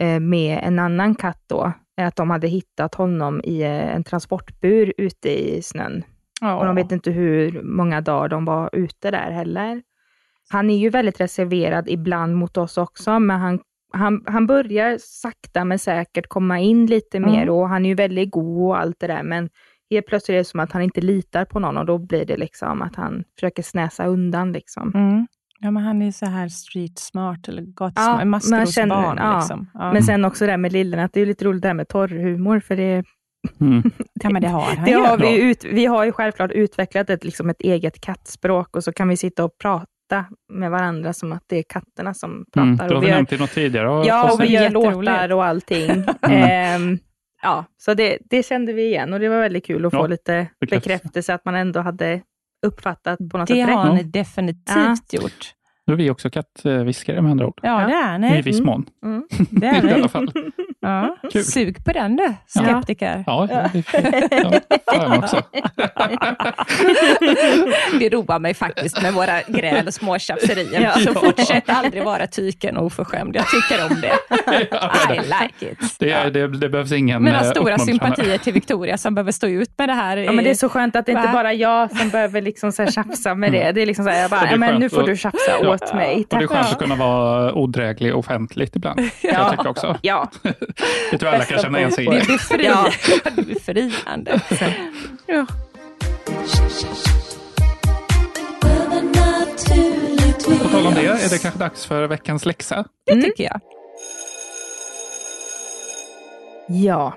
[0.00, 1.72] eh, med en annan katt då.
[2.00, 6.02] Att de hade hittat honom i eh, en transportbur ute i snön.
[6.40, 6.56] Ja.
[6.56, 9.82] Och de vet inte hur många dagar de var ute där heller.
[10.48, 13.60] Han är ju väldigt reserverad ibland mot oss också, men han,
[13.96, 17.30] han, han börjar sakta men säkert komma in lite Mm.
[17.30, 19.48] mer och han är ju väldigt god och allt det där, men
[19.90, 22.36] helt plötsligt är det som att han inte litar på någon och då blir det
[22.36, 24.92] liksom att han försöker snäsa undan liksom.
[24.94, 25.26] Mm.
[25.60, 29.16] Ja, men han är så här street smart, eller Ja, gatusmart, känner- maskrosbarn.
[29.18, 29.36] ja.
[29.38, 29.70] Liksom.
[29.74, 29.92] Ja.
[29.92, 31.88] Men sen också det där med lillen, att det är lite roligt det här med
[31.88, 33.04] torrhumor, för det,
[33.60, 33.82] Mm.
[34.22, 35.50] ja, men det har han det har vi, Ja.
[35.50, 39.16] ut, vi har ju självklart utvecklat ett, liksom ett eget kattspråk och så kan vi
[39.16, 39.86] sitta och prata
[40.52, 42.62] med varandra som att det är katterna som pratar.
[42.62, 42.76] Mm.
[42.76, 45.90] Det har och vi nämnt i något tidigare ja, och vi gör låtar och allting.
[46.22, 46.98] Ehm,
[47.42, 50.06] ja, så det, det kände vi igen och det var väldigt kul att få Ja,
[50.06, 50.88] lite bekräftelse.
[50.90, 52.22] bekräftelse att man ändå hade
[52.66, 53.94] uppfattat på något Det sätt har rätt.
[53.94, 55.52] ni definitivt gjort.
[55.86, 57.60] Nu är vi också kattviskare med andra ord.
[57.62, 57.86] Ja, Ja.
[57.88, 58.38] det är ni.
[58.38, 58.86] I viss mån.
[59.04, 59.22] Mm.
[59.50, 60.08] Det är I alla ni.
[60.08, 60.30] fall.
[60.80, 61.16] Ja.
[61.32, 61.44] Kul.
[61.44, 63.24] Sug på den du, skeptiker.
[63.26, 63.70] Ja, ja.
[63.72, 63.84] det
[64.30, 64.60] ja,
[64.94, 65.42] fan också.
[68.00, 70.80] Det roar mig faktiskt med våra gräl och småtjafserier.
[70.80, 70.92] Ja.
[70.92, 73.36] Så fortsätt aldrig vara tyken och oförskämd.
[73.36, 74.12] Jag tycker om det.
[75.14, 75.96] I like it.
[75.98, 79.46] Det, det, det behövs ingen Men har eh, stora sympatier till Victoria som behöver stå
[79.46, 80.16] ut med det här.
[80.16, 82.72] Ja, men det är så skönt att det inte bara är jag som behöver liksom
[82.72, 83.72] så här tjafsa med det.
[83.72, 85.75] Det är liksom så här, jag bara, är ja, men nu får du tjafsa Ja.
[85.82, 86.16] Åt mig.
[86.16, 86.50] Och det är Tack.
[86.50, 88.96] skönt att kunna vara odräglig offentligt ibland.
[88.96, 89.98] kan Jag tycker också.
[90.02, 90.30] Ja,
[91.10, 92.08] Det tror jag alla kan känna igen sig i.
[92.08, 92.64] Det är befri...
[92.66, 92.90] Ja.
[93.36, 94.40] det är befriande.
[95.26, 95.46] Ja.
[100.62, 102.84] På tal om det, är det kanske dags för veckans läxa?
[103.06, 103.60] Det tycker jag.
[106.68, 107.14] ja.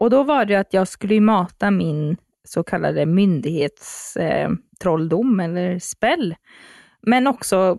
[0.00, 6.34] Och då var det att jag skulle mata min så kallade myndighetstrolldom eh, eller spell.
[7.02, 7.78] Men också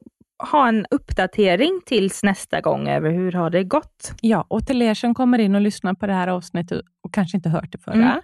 [0.52, 4.14] ha en uppdatering tills nästa gång över hur har det gått.
[4.22, 7.38] Ja, och till er som kommer in och lyssnar på det här avsnittet och kanske
[7.38, 8.22] inte hört det förra.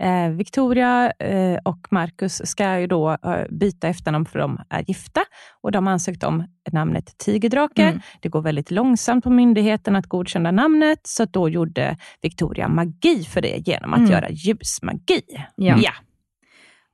[0.00, 5.20] Eh, Victoria eh, och Marcus ska ju då eh, byta efternamn för de är gifta
[5.60, 7.82] och de har ansökt om namnet Tigerdrake.
[7.82, 8.00] Mm.
[8.20, 13.40] Det går väldigt långsamt på myndigheten att godkänna namnet, så då gjorde Victoria magi för
[13.40, 14.10] det genom att Mm.
[14.10, 15.22] göra ljusmagi.
[15.56, 15.76] Ja.
[15.82, 15.92] Ja.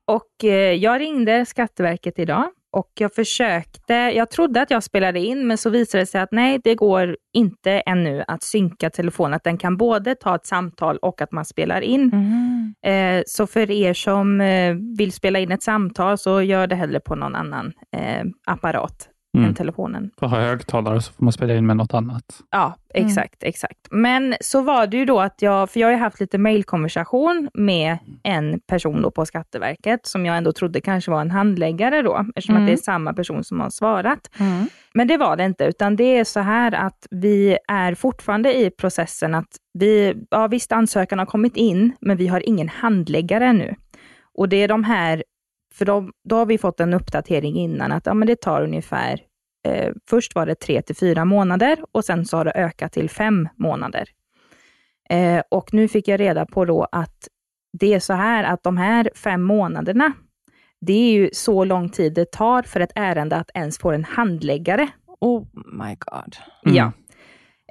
[0.06, 2.44] Och eh, jag ringde Skatteverket idag
[2.76, 6.32] och jag försökte, jag trodde att jag spelade in, men så visade det sig att
[6.32, 9.34] nej, det går inte ännu att synka telefonen.
[9.34, 12.06] Att den kan både ta ett samtal och att man spelar in.
[12.06, 12.74] Mhm.
[12.86, 17.00] Eh, så för er som eh, vill spela in ett samtal, så gör det hellre
[17.00, 19.48] på någon annan eh, apparat Mm.
[19.48, 20.10] än telefonen.
[20.18, 22.24] För att ha högtalare så får man spela in med något annat.
[22.50, 23.78] Ja, exakt, exakt.
[23.90, 27.48] Men så var det ju då att jag, för jag har ju haft lite mejlkonversation
[27.54, 32.26] med en person då på Skatteverket, som jag ändå trodde kanske var en handläggare då,
[32.28, 32.64] eftersom Mm.
[32.64, 34.30] att det är samma person som har svarat.
[34.38, 34.66] Mm.
[34.94, 38.70] Men det var det inte, utan det är så här att vi är fortfarande i
[38.70, 43.74] processen att vi, ja visst ansökan har kommit in, men vi har ingen handläggare ännu.
[44.38, 45.24] Och det är de här,
[45.78, 49.20] för då, då har vi fått en uppdatering innan att ja, men det tar ungefär,
[49.68, 53.10] eh, först var det tre till fyra månader och sen så har det ökat till
[53.10, 54.08] fem månader.
[55.10, 57.28] Eh, och nu fick jag reda på då att
[57.78, 60.12] det är så här att de här fem månaderna,
[60.80, 64.04] det är ju så lång tid det tar för ett ärende att ens få en
[64.04, 64.88] handläggare.
[65.20, 66.36] Oh my god.
[66.64, 66.76] Mm.
[66.76, 66.92] Ja.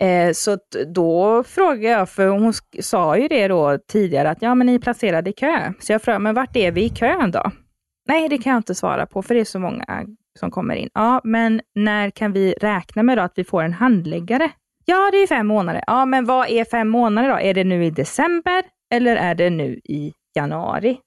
[0.06, 0.58] Eh, så
[0.96, 4.80] då frågade jag, för hon sa ju det då tidigare, att ja men ni är
[4.80, 5.74] placerade i kö.
[5.80, 7.52] Så jag frågade, men vart är vi i kön då?
[8.08, 10.06] Nej, det kan jag inte svara på, för det är så många
[10.40, 10.90] som kommer in.
[10.94, 14.52] Ja, men när kan vi räkna med då att vi får en handläggare?
[14.86, 15.84] Ja, det är fem månader.
[15.88, 17.40] Ja, men vad är fem månader då?
[17.40, 21.00] Är det nu i december eller är det nu i januari?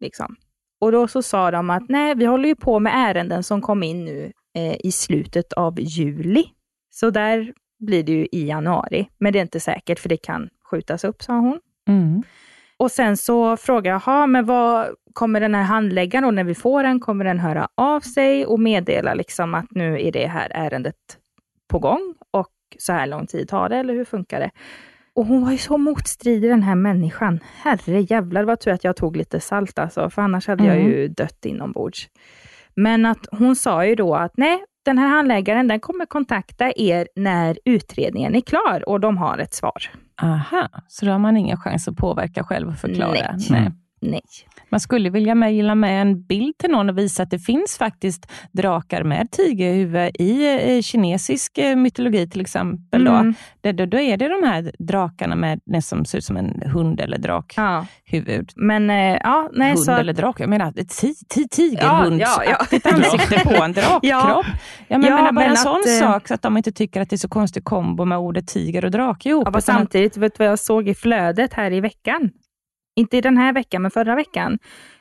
[0.00, 0.36] Liksom.
[0.80, 3.82] Och då så sa de att nej, vi håller ju på med ärenden som kom
[3.82, 6.44] in nu eh, i slutet av juli.
[6.90, 10.48] Så där blir det ju i januari, men det är inte säkert för det kan
[10.70, 11.60] skjutas upp, sa hon.
[11.88, 12.22] Mm.
[12.82, 16.54] Och sen så frågade jag, "Jaha, men vad kommer den här handläggaren, och när vi
[16.54, 20.50] får den, kommer den höra av sig och meddela liksom att nu är det här
[20.54, 20.94] ärendet
[21.72, 24.50] på gång och så här lång tid tar det, eller hur funkar det?
[25.14, 27.40] Och hon var ju så motstridig den här människan.
[27.62, 30.76] Herre jävlar, det var tur att jag tog lite salt alltså, för annars hade jag
[30.76, 30.88] Mm.
[30.88, 32.08] ju dött inombords.
[32.74, 37.08] Men att hon sa ju då att nej, den här handläggaren den kommer kontakta er
[37.16, 39.90] när utredningen är klar och de har ett svar.
[40.22, 43.36] Aha, så då har man ingen chans att påverka själv och förklara?
[43.36, 43.50] Nej.
[43.50, 43.70] Nej.
[44.68, 48.30] Man skulle vilja mejla med en bild till någon och visa att det finns faktiskt
[48.52, 53.06] drakar med tigerhuvud i eh, kinesisk eh, mytologi till exempel.
[53.06, 53.34] Mm.
[53.60, 57.00] Då, då, då är det de här drakarna med som ser ut som en hund
[57.00, 58.52] eller drakhuvud.
[58.56, 58.62] Ja.
[58.62, 59.92] Men eh, ja, nej hund så...
[59.92, 64.04] eller drak, jag menar ett ti, ti, tigerhundsaktigt Ja, ja, ansikte på en drakkropp.
[64.04, 64.44] Ja.
[64.88, 67.00] Ja, men menar bara men en att, sån eh, sak, så att de inte tycker
[67.00, 69.42] att det är så konstig kombo med ordet tiger och drake ihop.
[69.44, 72.30] Ja, utan samtidigt, vet du vad jag såg i flödet här i veckan?
[72.96, 74.58] Inte i den här veckan, men förra veckan.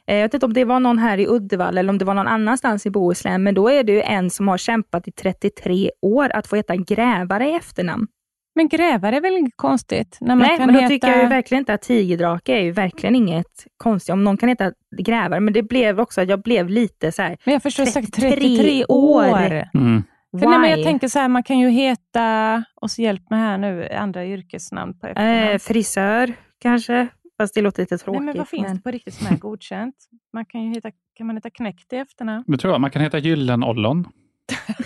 [0.07, 2.13] Eh, Jag vet inte om det var någon här i Uddevalla eller om det var
[2.13, 5.91] någon annanstans i Bohuslän, men då är det ju en som har kämpat i 33
[6.01, 8.07] år att få heta grävare i efternamn.
[8.55, 10.17] Men grävare är väl inget konstigt?
[10.21, 10.89] När man Nej, kan men då heta...
[10.89, 14.13] tycker jag ju verkligen inte att tigerdrake är ju verkligen inget konstigt.
[14.13, 17.37] Om någon kan heta grävare, men det blev också att jag blev lite så här,
[17.45, 19.29] Men jag förstår sagt 33 33 år.
[19.29, 19.67] år.
[19.73, 20.03] Mm.
[20.39, 23.39] För nej, men jag tänker så här, man kan ju heta, och så hjälp mig
[23.39, 25.49] här nu, andra yrkesnamn på efternamn.
[25.51, 27.07] eh, frisör kanske,
[27.41, 28.21] fast det låter lite tråkigt.
[28.21, 29.95] nej, men vad finns men- det på riktigt som är godkänt?
[30.33, 32.43] Man kan ju heta, kan man heta knäckt i efternamn?
[32.47, 32.81] Det tror jag.
[32.81, 34.07] Man kan heta Gyllenollon.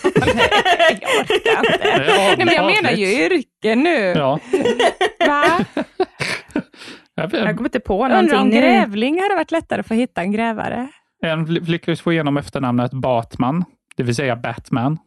[0.04, 0.34] Nej,
[1.02, 2.38] jag orkar inte.
[2.38, 4.13] Nej, men jag menar ju yrke nu.
[4.15, 4.39] Ja.
[5.28, 5.65] Va?
[7.18, 10.22] Jag Jag kommer inte på Undrar om någonting grävling hade varit lättare för att hitta
[10.22, 10.88] en grävare.
[11.22, 13.65] en lyckades få igenom efternamnet Batman,
[13.96, 14.98] det vill säga Batman,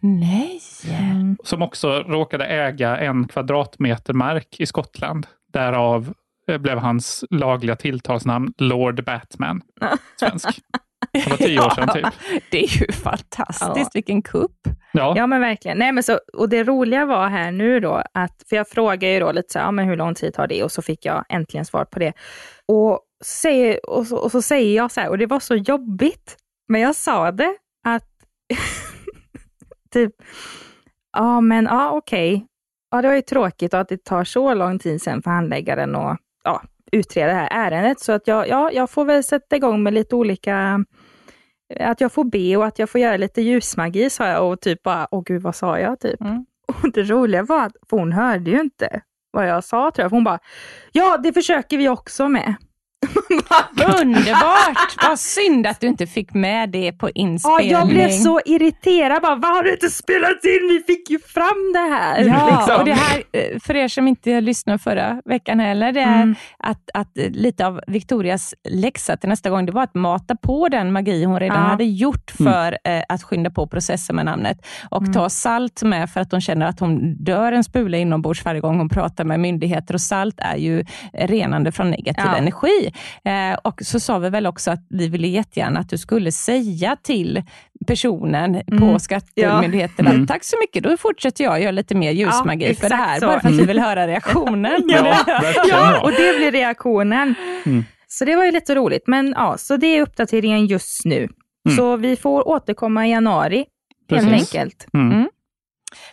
[0.00, 0.60] Nej.
[1.44, 5.26] Som också råkade äga en kvadratmeter mark i Skottland.
[5.52, 6.14] Därav
[6.58, 9.62] blev hans lagliga tilltalsnamn Lord Batman,
[10.20, 10.48] svensk.
[11.12, 12.06] Det var tio år sedan typ.
[12.50, 13.90] Det är ju fantastiskt, Ja.
[13.94, 14.56] vilken kupp.
[14.92, 15.78] Ja, Ja men verkligen.
[15.78, 19.20] Nej, men så, och det roliga var här nu då, att, för jag frågade ju
[19.20, 20.62] då lite så här, ja, men hur lång tid tar det?
[20.64, 22.12] Och så fick jag äntligen svar på det.
[22.68, 26.36] Och, säger, och, så, och så säger jag så här, och det var så jobbigt,
[26.68, 27.54] men jag sa det
[27.86, 28.08] att
[29.92, 30.12] typ,
[31.16, 32.46] ja men ja okej,
[32.90, 36.18] ja det var ju tråkigt att det tar så lång tid sen för handläggaren att
[36.44, 39.94] ja, utreda det här ärendet, så att jag, ja, jag får väl sätta igång med
[39.94, 40.84] lite olika
[41.80, 44.82] att jag får be och att jag får göra lite ljusmagi sa jag och typ
[44.82, 46.20] bara, åh gud vad sa jag typ.
[46.20, 46.46] Mm.
[46.66, 49.00] Och det roliga var att hon hörde ju inte
[49.30, 50.10] vad jag sa tror jag.
[50.10, 50.38] För hon bara,
[50.92, 52.54] ja det försöker vi också med.
[54.00, 54.96] Underbart!
[55.02, 57.70] Vad synd att du inte fick med det på Ja, inspelning.
[57.70, 59.22] jag blev så irriterad.
[59.22, 60.68] Bara, Vad har du inte spelat in?
[60.68, 62.24] Vi fick ju fram det här.
[62.24, 62.76] Ja, liksom.
[62.80, 66.34] och det här, eh, för er som inte lyssnade förra veckan heller, det är Mm.
[66.58, 70.92] att, att lite av Victorias läxa till nästa gång, det var att mata på den
[70.92, 71.68] magi hon redan Ja.
[71.68, 74.66] hade gjort för eh, att skynda på processen med namnet.
[74.90, 75.12] Och Mm.
[75.12, 78.78] ta salt med för att hon känner att hon dör en spula inombords varje gång
[78.78, 79.94] hon pratar med myndigheter.
[79.94, 82.36] Och salt är ju renande från negativ Ja.
[82.36, 82.89] energi.
[83.24, 86.96] Eh, och så sa vi väl också att vi ville jättegärna att du skulle säga
[87.02, 87.42] till
[87.86, 88.98] personen på Mm.
[88.98, 90.10] skattemyndigheten Ja.
[90.10, 90.22] Mm.
[90.22, 93.20] att tack så mycket, då fortsätter jag göra lite mer ljusmagi Ja, för det här.
[93.20, 93.26] så.
[93.26, 94.82] Bara för att vi vill höra reaktionen.
[94.88, 95.16] Ja.
[95.26, 96.00] Ja, Ja.
[96.02, 97.34] och det blir reaktionen.
[97.66, 97.84] Mm.
[98.08, 99.02] Så det var ju lite roligt.
[99.06, 101.28] Men ja, så det är uppdateringen just nu.
[101.76, 103.64] Så vi får återkomma i januari,
[104.10, 104.32] helt Mm.
[104.34, 104.54] Precis.
[104.54, 104.86] enkelt.
[104.94, 105.28] Mm.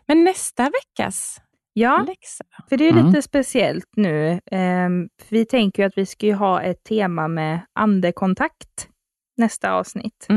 [0.07, 1.41] Men nästa veckas
[1.79, 3.05] Ja, läxa för det är Mm.
[3.07, 4.39] lite speciellt nu.
[4.51, 8.87] Ehm, vi tänker ju att vi ska ju ha ett tema med andekontakt
[9.37, 10.27] nästa avsnitt.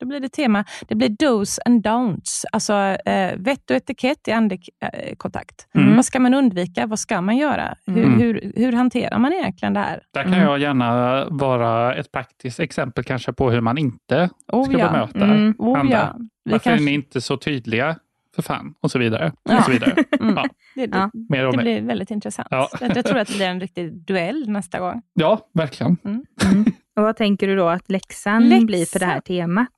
[0.00, 2.72] Då blir det tema, det blir dos and don'ts, alltså
[3.06, 5.66] eh, vett och etikett i andekontakt.
[5.74, 5.96] Mm.
[5.96, 6.86] Vad ska man undvika?
[6.86, 7.74] Vad ska man göra?
[7.86, 8.18] Hur, Mm.
[8.20, 10.02] hur, hur hanterar man egentligen det här?
[10.14, 10.44] Där kan Mm.
[10.46, 14.92] jag gärna vara ett praktiskt exempel kanske på hur man inte Oh, ska ja.
[14.92, 15.54] bemöta Mm.
[15.58, 15.96] Oh, andra.
[15.96, 16.16] ja.
[16.44, 17.96] Vi Varför är kanske- ni inte så tydliga
[18.34, 18.74] för fan?
[18.80, 19.32] Och så vidare.
[19.42, 19.58] Ja.
[19.58, 19.94] Och så vidare.
[20.20, 20.34] Mm.
[20.36, 20.44] Ja.
[20.74, 21.10] Det, det, Ja.
[21.28, 21.62] Mer och det mer.
[21.64, 22.48] blir väldigt intressant.
[22.50, 22.68] Ja.
[22.80, 25.02] Jag, tror att det blir en riktig duell nästa gång.
[25.14, 25.96] Ja, verkligen.
[26.96, 28.66] Och vad tänker du då att läxan, Läxan?
[28.66, 29.68] blir för det här temat?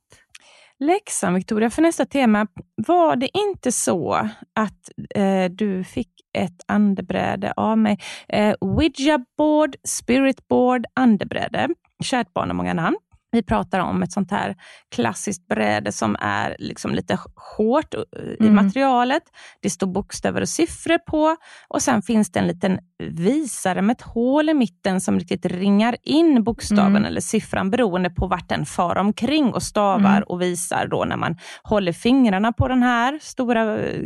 [0.79, 2.47] Läxan Victoria, för nästa tema.
[2.87, 4.15] Var det inte så
[4.55, 7.99] att eh, du fick ett andebräde av mig?
[8.29, 11.69] Eh, Ouija board, spirit board, andebräde.
[12.05, 12.97] Kärt barn har många namn.
[13.37, 14.57] Vi pratar om ett sånt här
[14.95, 17.19] klassiskt bräde som är liksom lite
[17.57, 18.55] hårt eh, i Mm.
[18.55, 19.23] materialet.
[19.63, 21.37] Det står bokstäver och siffror på
[21.69, 22.79] och sen finns det en liten
[23.11, 27.05] visare med ett hål i mitten som riktigt ringar in bokstaven Mm.
[27.05, 30.23] eller siffran beroende på vart den far omkring och stavar Mm.
[30.23, 34.01] och visar då när man håller fingrarna på den här stora eh,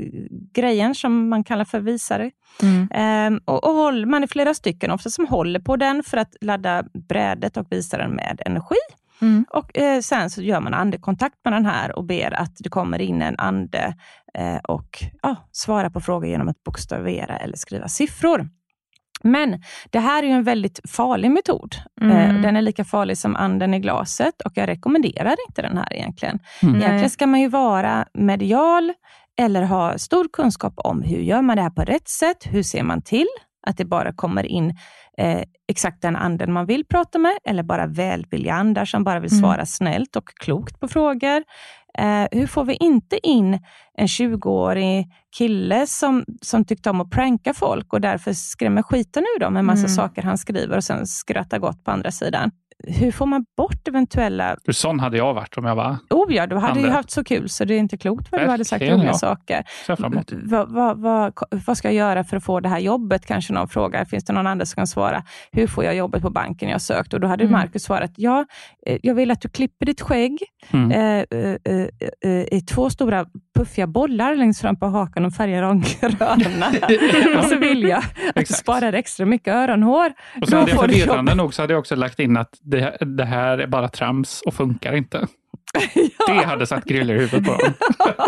[0.54, 2.30] grejen som man kallar för visare.
[2.90, 6.36] Ehm, och, och håller, man är flera stycken ofta som håller på den för att
[6.40, 8.76] ladda brädet och visaren med energi.
[9.20, 9.44] Mm.
[9.50, 13.00] Och eh, Sen så gör man andekontakt med den här och ber att det kommer
[13.00, 13.94] in en ande
[14.34, 18.48] eh, och ja, svarar på frågor genom att bokstavera eller skriva siffror.
[19.22, 21.74] Men det här är en väldigt farlig metod.
[22.00, 22.16] Mm.
[22.16, 25.92] Eh, Den är lika farlig som anden i glaset och jag rekommenderar inte den här
[25.92, 26.38] egentligen.
[26.62, 26.74] Mm.
[26.74, 28.92] Egentligen ska man ju vara medial
[29.40, 32.46] eller ha stor kunskap om hur gör man det här på rätt sätt?
[32.46, 33.26] Hur ser man till
[33.66, 34.74] att det bara kommer in
[35.18, 39.32] eh, exakt den anden man vill prata med eller bara välvilliga andar som bara vill
[39.32, 39.40] Mm.
[39.42, 41.44] svara snällt och klokt på frågor.
[41.98, 43.58] Eh, hur får vi inte in
[43.98, 49.40] en 20-årig kille som, som tyckte om att pranka folk och därför skrämmer skiten ur
[49.40, 49.88] dem med massa Mm.
[49.88, 52.50] saker han skriver och sen skrattar gott på andra sidan.
[52.86, 55.96] Hur får man bort eventuella För sån hade jag varit om jag var.
[56.10, 56.96] Oh ja, du hade ju Andra.
[56.96, 59.14] haft så kul så det är inte klokt vad du hade sagt roliga ja.
[59.14, 59.64] saker.
[59.88, 60.32] Jag fram emot.
[61.66, 63.26] Vad, ska jag göra för att få det här jobbet?
[63.26, 64.04] Kanske någon frågar.
[64.04, 65.22] Finns det någon annan som kan svara?
[65.52, 67.14] Hur får jag jobbet på banken jag sökt?
[67.14, 67.52] Och då hade Mm.
[67.52, 68.44] Marcus svarat, ja,
[68.86, 70.38] eh, jag vill att du klipper ditt skägg
[70.70, 70.90] Mm.
[70.90, 73.26] eh, eh, eh, eh, i två stora
[73.58, 76.66] puffiga bollar längst fram på hakan och färgar dem gröna.
[77.38, 78.02] och så vill jag
[78.34, 80.12] att du sparar extra mycket öronhår.
[80.42, 82.54] Och så Då hade jag du förvirrande nog så hade jag också lagt in att
[82.70, 85.26] det, det här är bara trams och funkar inte.
[86.26, 87.74] Det hade satt griller i huvudet på dem.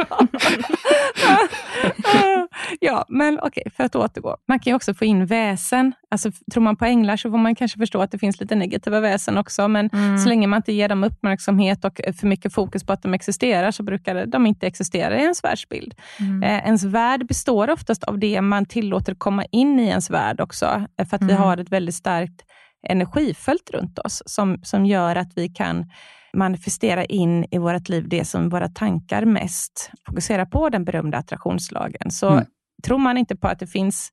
[2.80, 4.36] ja, men okej, för att återgå.
[4.48, 5.92] Man kan ju också få in väsen.
[6.10, 9.00] Alltså, tror man på änglar så får man kanske förstå att det finns lite negativa
[9.00, 10.18] väsen också, men Mm.
[10.18, 13.70] så länge man inte ger dem uppmärksamhet och för mycket fokus på att de existerar,
[13.70, 15.94] så brukar de inte existera i ens världsbild.
[16.20, 16.42] Mm.
[16.42, 20.86] Eh, ens värld består oftast av det man tillåter komma in i ens värld också,
[21.00, 21.42] eh, för att vi Mm.
[21.42, 22.42] har ett väldigt starkt
[22.82, 25.90] energifält runt oss, som, som gör att vi kan
[26.34, 32.10] manifestera in i vårt liv det som våra tankar mest fokuserar på, den berömda attraktionslagen.
[32.10, 32.44] Så Mm.
[32.82, 34.10] tror man inte på att det finns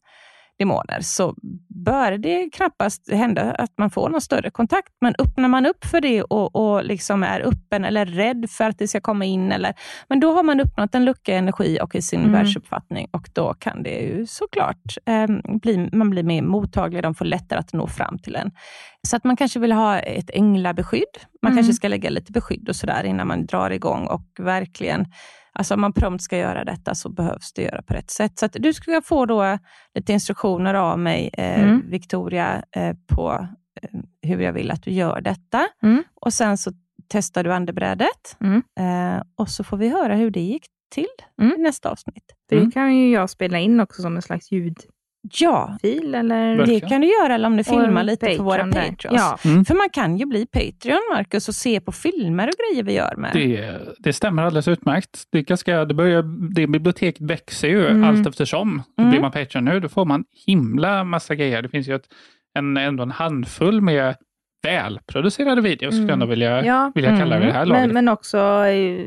[0.59, 1.35] demoner så
[1.85, 4.87] bör det knappast hända att man får någon större kontakt.
[5.01, 8.77] Men öppnar man upp för det och, och liksom är öppen eller rädd för att
[8.77, 9.73] det ska komma in, eller,
[10.09, 12.31] men då har man uppnått en lucka i energi och i sin Mm.
[12.31, 15.27] världsuppfattning och då kan det ju såklart eh,
[15.61, 18.51] bli, man blir mer mottaglig, de får lättare att nå fram till en.
[19.07, 21.03] Så att man kanske vill ha ett änglabeskydd.
[21.41, 21.57] Man Mm.
[21.57, 25.05] kanske ska lägga lite beskydd och sådär innan man drar igång och verkligen
[25.59, 28.39] Alltså om man prompt ska göra detta så behövs det göra på rätt sätt.
[28.39, 29.57] Så du ska få då
[29.95, 31.89] lite instruktioner av mig, eh, Mm.
[31.89, 33.47] Victoria, eh, på
[33.81, 35.67] eh, hur jag vill att du gör detta.
[35.83, 36.03] Mm.
[36.21, 36.71] Och Sen så
[37.07, 38.63] testar du andebrädet Mm.
[38.79, 41.07] eh, och så får vi höra hur det gick till
[41.41, 41.55] Mm.
[41.59, 42.25] i nästa avsnitt.
[42.49, 42.69] För Mm.
[42.69, 44.89] det kan ju jag spela in också som en slags ljudfil
[45.39, 46.57] Ja, eller...
[46.57, 46.79] Verkligen.
[46.81, 48.89] det kan du göra eller om du filmar lite för våra Patreon där.
[48.89, 49.15] patrons.
[49.43, 49.49] Ja.
[49.49, 49.65] Mm.
[49.65, 53.15] För man kan ju bli Patreon, Marcus, och se på filmer och grejer vi gör
[53.15, 53.31] med.
[53.33, 55.23] Det, det stämmer alldeles utmärkt.
[55.31, 56.23] Det, ganska, det, börjar,
[56.55, 58.03] det biblioteket växer ju Mm.
[58.03, 58.81] allt eftersom.
[58.99, 59.09] Mm.
[59.11, 61.61] Blir man Patreon nu, då får man himla massa grejer.
[61.61, 62.07] Det finns ju ett,
[62.53, 64.15] en, ändå en handfull med
[64.63, 66.91] välproducerade videos, skulle jag ändå vilja, Ja.
[66.95, 67.81] vilja kalla det, det här laget.
[67.85, 69.05] Men, men också eh,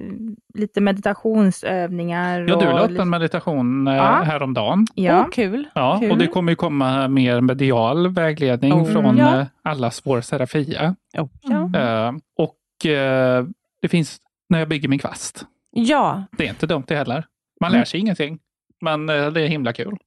[0.54, 2.40] lite meditationsövningar.
[2.48, 4.22] ja, du la upp lite- en meditation eh, Ja.
[4.22, 4.86] häromdagen.
[4.94, 5.20] Ja.
[5.20, 5.66] Åh, kul.
[5.74, 6.10] Ja, Kul.
[6.10, 9.38] och det kommer ju komma mer medial vägledning Oh, från ja.
[9.40, 10.94] eh, allas vår Serafia.
[11.18, 11.56] Oh, ja.
[11.56, 11.74] Mm.
[11.74, 13.44] Eh, och eh,
[13.82, 15.44] det finns när jag bygger min kvast.
[15.70, 17.24] ja, Det är inte dumt det heller.
[17.60, 17.78] Man Mm.
[17.80, 18.38] lär sig ingenting,
[18.80, 19.96] men eh, det är himla kul.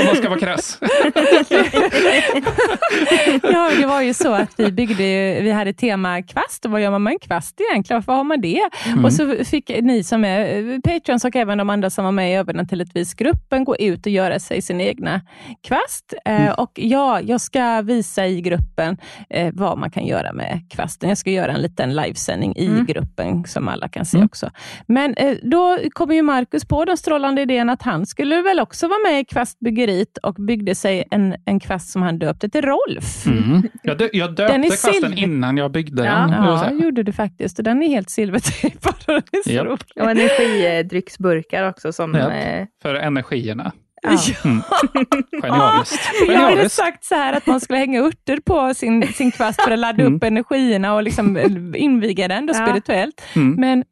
[0.00, 0.78] Om man ska vara krass.
[3.42, 6.64] ja, det var ju så att vi byggde, ju- vi hade tema kvast.
[6.64, 8.00] Och vad gör man med en kvast egentligen?
[8.06, 8.60] Varför har man det?
[8.86, 9.04] Mm.
[9.04, 12.32] Och så fick ni som är eh, Patreons och även de andra som var med
[12.32, 15.20] i Övernaturligtvis-gruppen gå ut och göra sig sin egna
[15.66, 16.14] kvast.
[16.24, 16.54] Eh, Mm.
[16.58, 18.96] Och ja, jag ska visa i gruppen
[19.30, 21.08] eh, vad man kan göra med kvasten.
[21.08, 22.86] Jag ska göra en liten livesändning i Mm.
[22.86, 24.26] gruppen som alla kan se Mm.
[24.26, 24.50] också.
[24.86, 28.88] Men eh, då kommer ju Marcus på den strålande idén att han skulle väl också
[28.88, 29.24] vara med i
[29.64, 33.26] kvastbyggeriet och byggde sig en, en kvast som han döpte till Rolf.
[33.26, 33.62] Mm.
[33.82, 35.18] Jag, dö- jag döpte Den är kvasten silver.
[35.18, 36.12] innan jag byggde Ja.
[36.12, 36.30] den.
[36.30, 36.72] Ja, säga.
[36.84, 37.58] gjorde du faktiskt.
[37.58, 38.94] Och den är helt silvertejpad.
[39.06, 39.78] rolig.
[40.00, 42.14] Och energidrycksburkar också som...
[42.14, 42.32] Japp.
[42.32, 43.72] Eh, För energierna.
[44.02, 44.10] ja.
[44.44, 44.62] Mm.
[45.42, 46.00] Genialiskt.
[46.28, 49.70] Jag hade sagt så här att man skulle hänga örter på sin, sin kvast för
[49.70, 50.14] att ladda Mm.
[50.16, 51.38] upp energierna och liksom
[51.76, 52.66] inviga den då Ja.
[52.66, 53.22] spirituellt.
[53.36, 53.54] Mm.
[53.60, 53.84] Men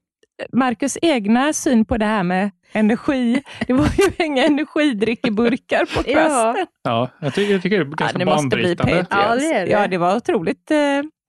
[0.53, 6.14] Marcus egna syn på det här med energi, det var ju hänga energidrickeburkar på Ja.
[6.14, 6.66] kvasten.
[6.83, 9.07] Ja, jag tycker, jag tycker det är Ja, ganska det måste bli banbrytande.
[9.11, 9.73] Ja, det är det.
[9.73, 10.77] Ja, det var otroligt eh,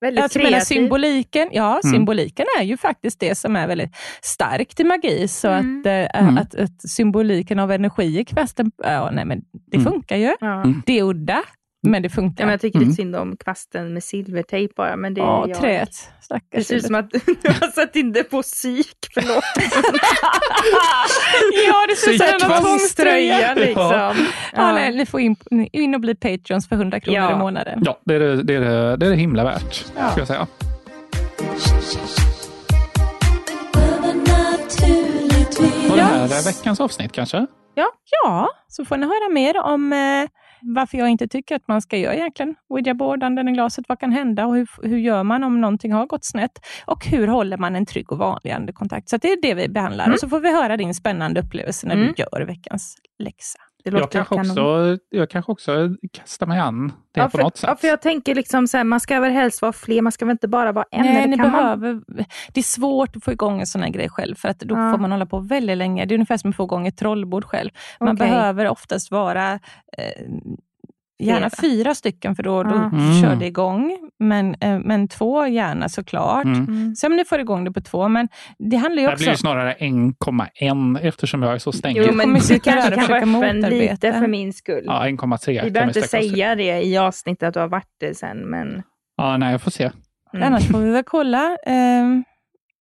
[0.01, 0.59] Väldigt Alltså, kreativ.
[0.59, 1.93] symboliken, ja, Mm.
[1.93, 5.27] symboliken är ju faktiskt det som är väldigt starkt i magi.
[5.27, 5.79] Så Mm.
[5.79, 6.37] att, eh, Mm.
[6.37, 9.91] att, att symboliken av energi i kvasten, ja, nej, men det Mm.
[9.91, 10.35] funkar ju.
[10.39, 10.61] Ja.
[10.63, 10.81] Mm.
[10.85, 11.43] Det är udda,
[11.83, 12.45] men det Ja, funkar.
[12.45, 12.89] men jag tycker Mm.
[12.89, 14.95] lite synd om kvasten med silvertejp bara.
[14.95, 15.59] Men det är Ja, jag.
[15.59, 15.89] träet.
[16.19, 16.65] Det Stackars.
[16.67, 17.19] ser ut som att du
[17.61, 18.97] har satt in det på psyk.
[19.13, 19.43] Förlåt.
[21.67, 23.53] ja, det ser ut som en tvångströja.
[23.53, 24.15] Liksom.
[24.53, 25.35] Ja, nej, ni får in,
[25.71, 27.31] in och bli Patreons för 100 kronor Ja.
[27.31, 27.81] i månaden.
[27.85, 30.09] Ja, det är det, det, är det, det är det himla värt, Ja.
[30.11, 30.47] ska jag säga.
[35.89, 37.47] Var det här är veckans avsnitt kanske?
[37.75, 37.87] Ja,
[38.23, 40.29] ja, så får ni höra mer om eh,
[40.75, 42.55] varför jag inte tycker att man ska göra egentligen.
[42.69, 46.05] Ouija-board, anden i glaset, vad kan hända och hur, hur gör man om någonting har
[46.05, 46.59] gått snett?
[46.85, 49.09] Och hur håller man en trygg och vanlig andekontakt?
[49.09, 50.05] Så det är det vi behandlar.
[50.05, 50.13] Mm.
[50.13, 52.07] Och så får vi höra din spännande upplevelse när Mm.
[52.07, 53.59] du gör veckans läxa.
[53.85, 54.49] Det Jag kanske, kanon.
[54.51, 57.67] också, jag kanske också kastar mig an det Ja på för, något sätt.
[57.69, 60.25] ja, för jag tänker liksom så här, man ska väl helst vara fler, man ska
[60.25, 61.01] väl inte bara vara en?
[61.01, 62.01] Nej, eller ni kan man- behöver,
[62.53, 64.91] det är svårt att få igång en sån här grej själv, för att då Ja.
[64.91, 66.05] får man hålla på väldigt länge.
[66.05, 67.69] Det är ungefär som att få igång ett trollbord själv.
[67.99, 68.27] Man Okej.
[68.27, 69.53] behöver oftast vara
[69.97, 70.23] eh,
[71.23, 71.71] gärna Flera.
[71.71, 72.75] fyra stycken, för då, då.
[72.75, 73.21] Mm.
[73.21, 73.97] kör det igång.
[74.19, 76.45] Men, eh, men två gärna såklart.
[76.45, 76.63] Mm.
[76.63, 76.95] Mm.
[76.95, 78.07] Se om ni får igång det på två.
[78.07, 78.27] Men
[78.59, 81.97] det handlar ju Det också blir ju snarare 1,1 eftersom jag är så stängd.
[81.97, 84.83] Jo, men du kanske kan vara öppen lite för min skull.
[84.85, 88.17] Ja, 1,3 Vi kan behöver inte säga det i avsnittet att du har varit det
[88.17, 88.83] sen, men...
[89.17, 89.91] Ja, nej, jag får se.
[90.33, 90.47] Mm.
[90.47, 91.57] Annars får vi väl kolla.
[91.65, 92.03] Eh,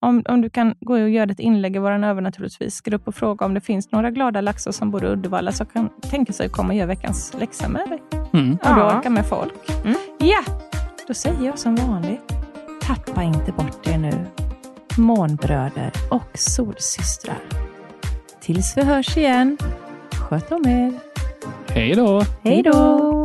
[0.02, 2.80] om, om du kan gå och göra ett inlägg i vår över naturligtvis.
[2.80, 5.66] Gå upp och fråga om det finns några glada laxar som bor i Uddevalla som
[5.66, 8.02] kan tänka sig att komma och göra veckans läxa med dig.
[8.32, 8.50] Mm.
[8.50, 8.98] Om du Ja.
[8.98, 9.70] orkar med folk.
[9.84, 9.96] Mm.
[10.18, 10.42] Ja,
[11.08, 12.32] då säger jag som vanligt.
[12.82, 14.12] Tappa inte bort er nu.
[14.98, 17.38] Månbröder och solsystrar.
[18.40, 19.58] Tills vi hörs igen.
[20.14, 20.92] Sköt om er.
[21.68, 22.22] Hej då!
[22.42, 23.24] Hej då!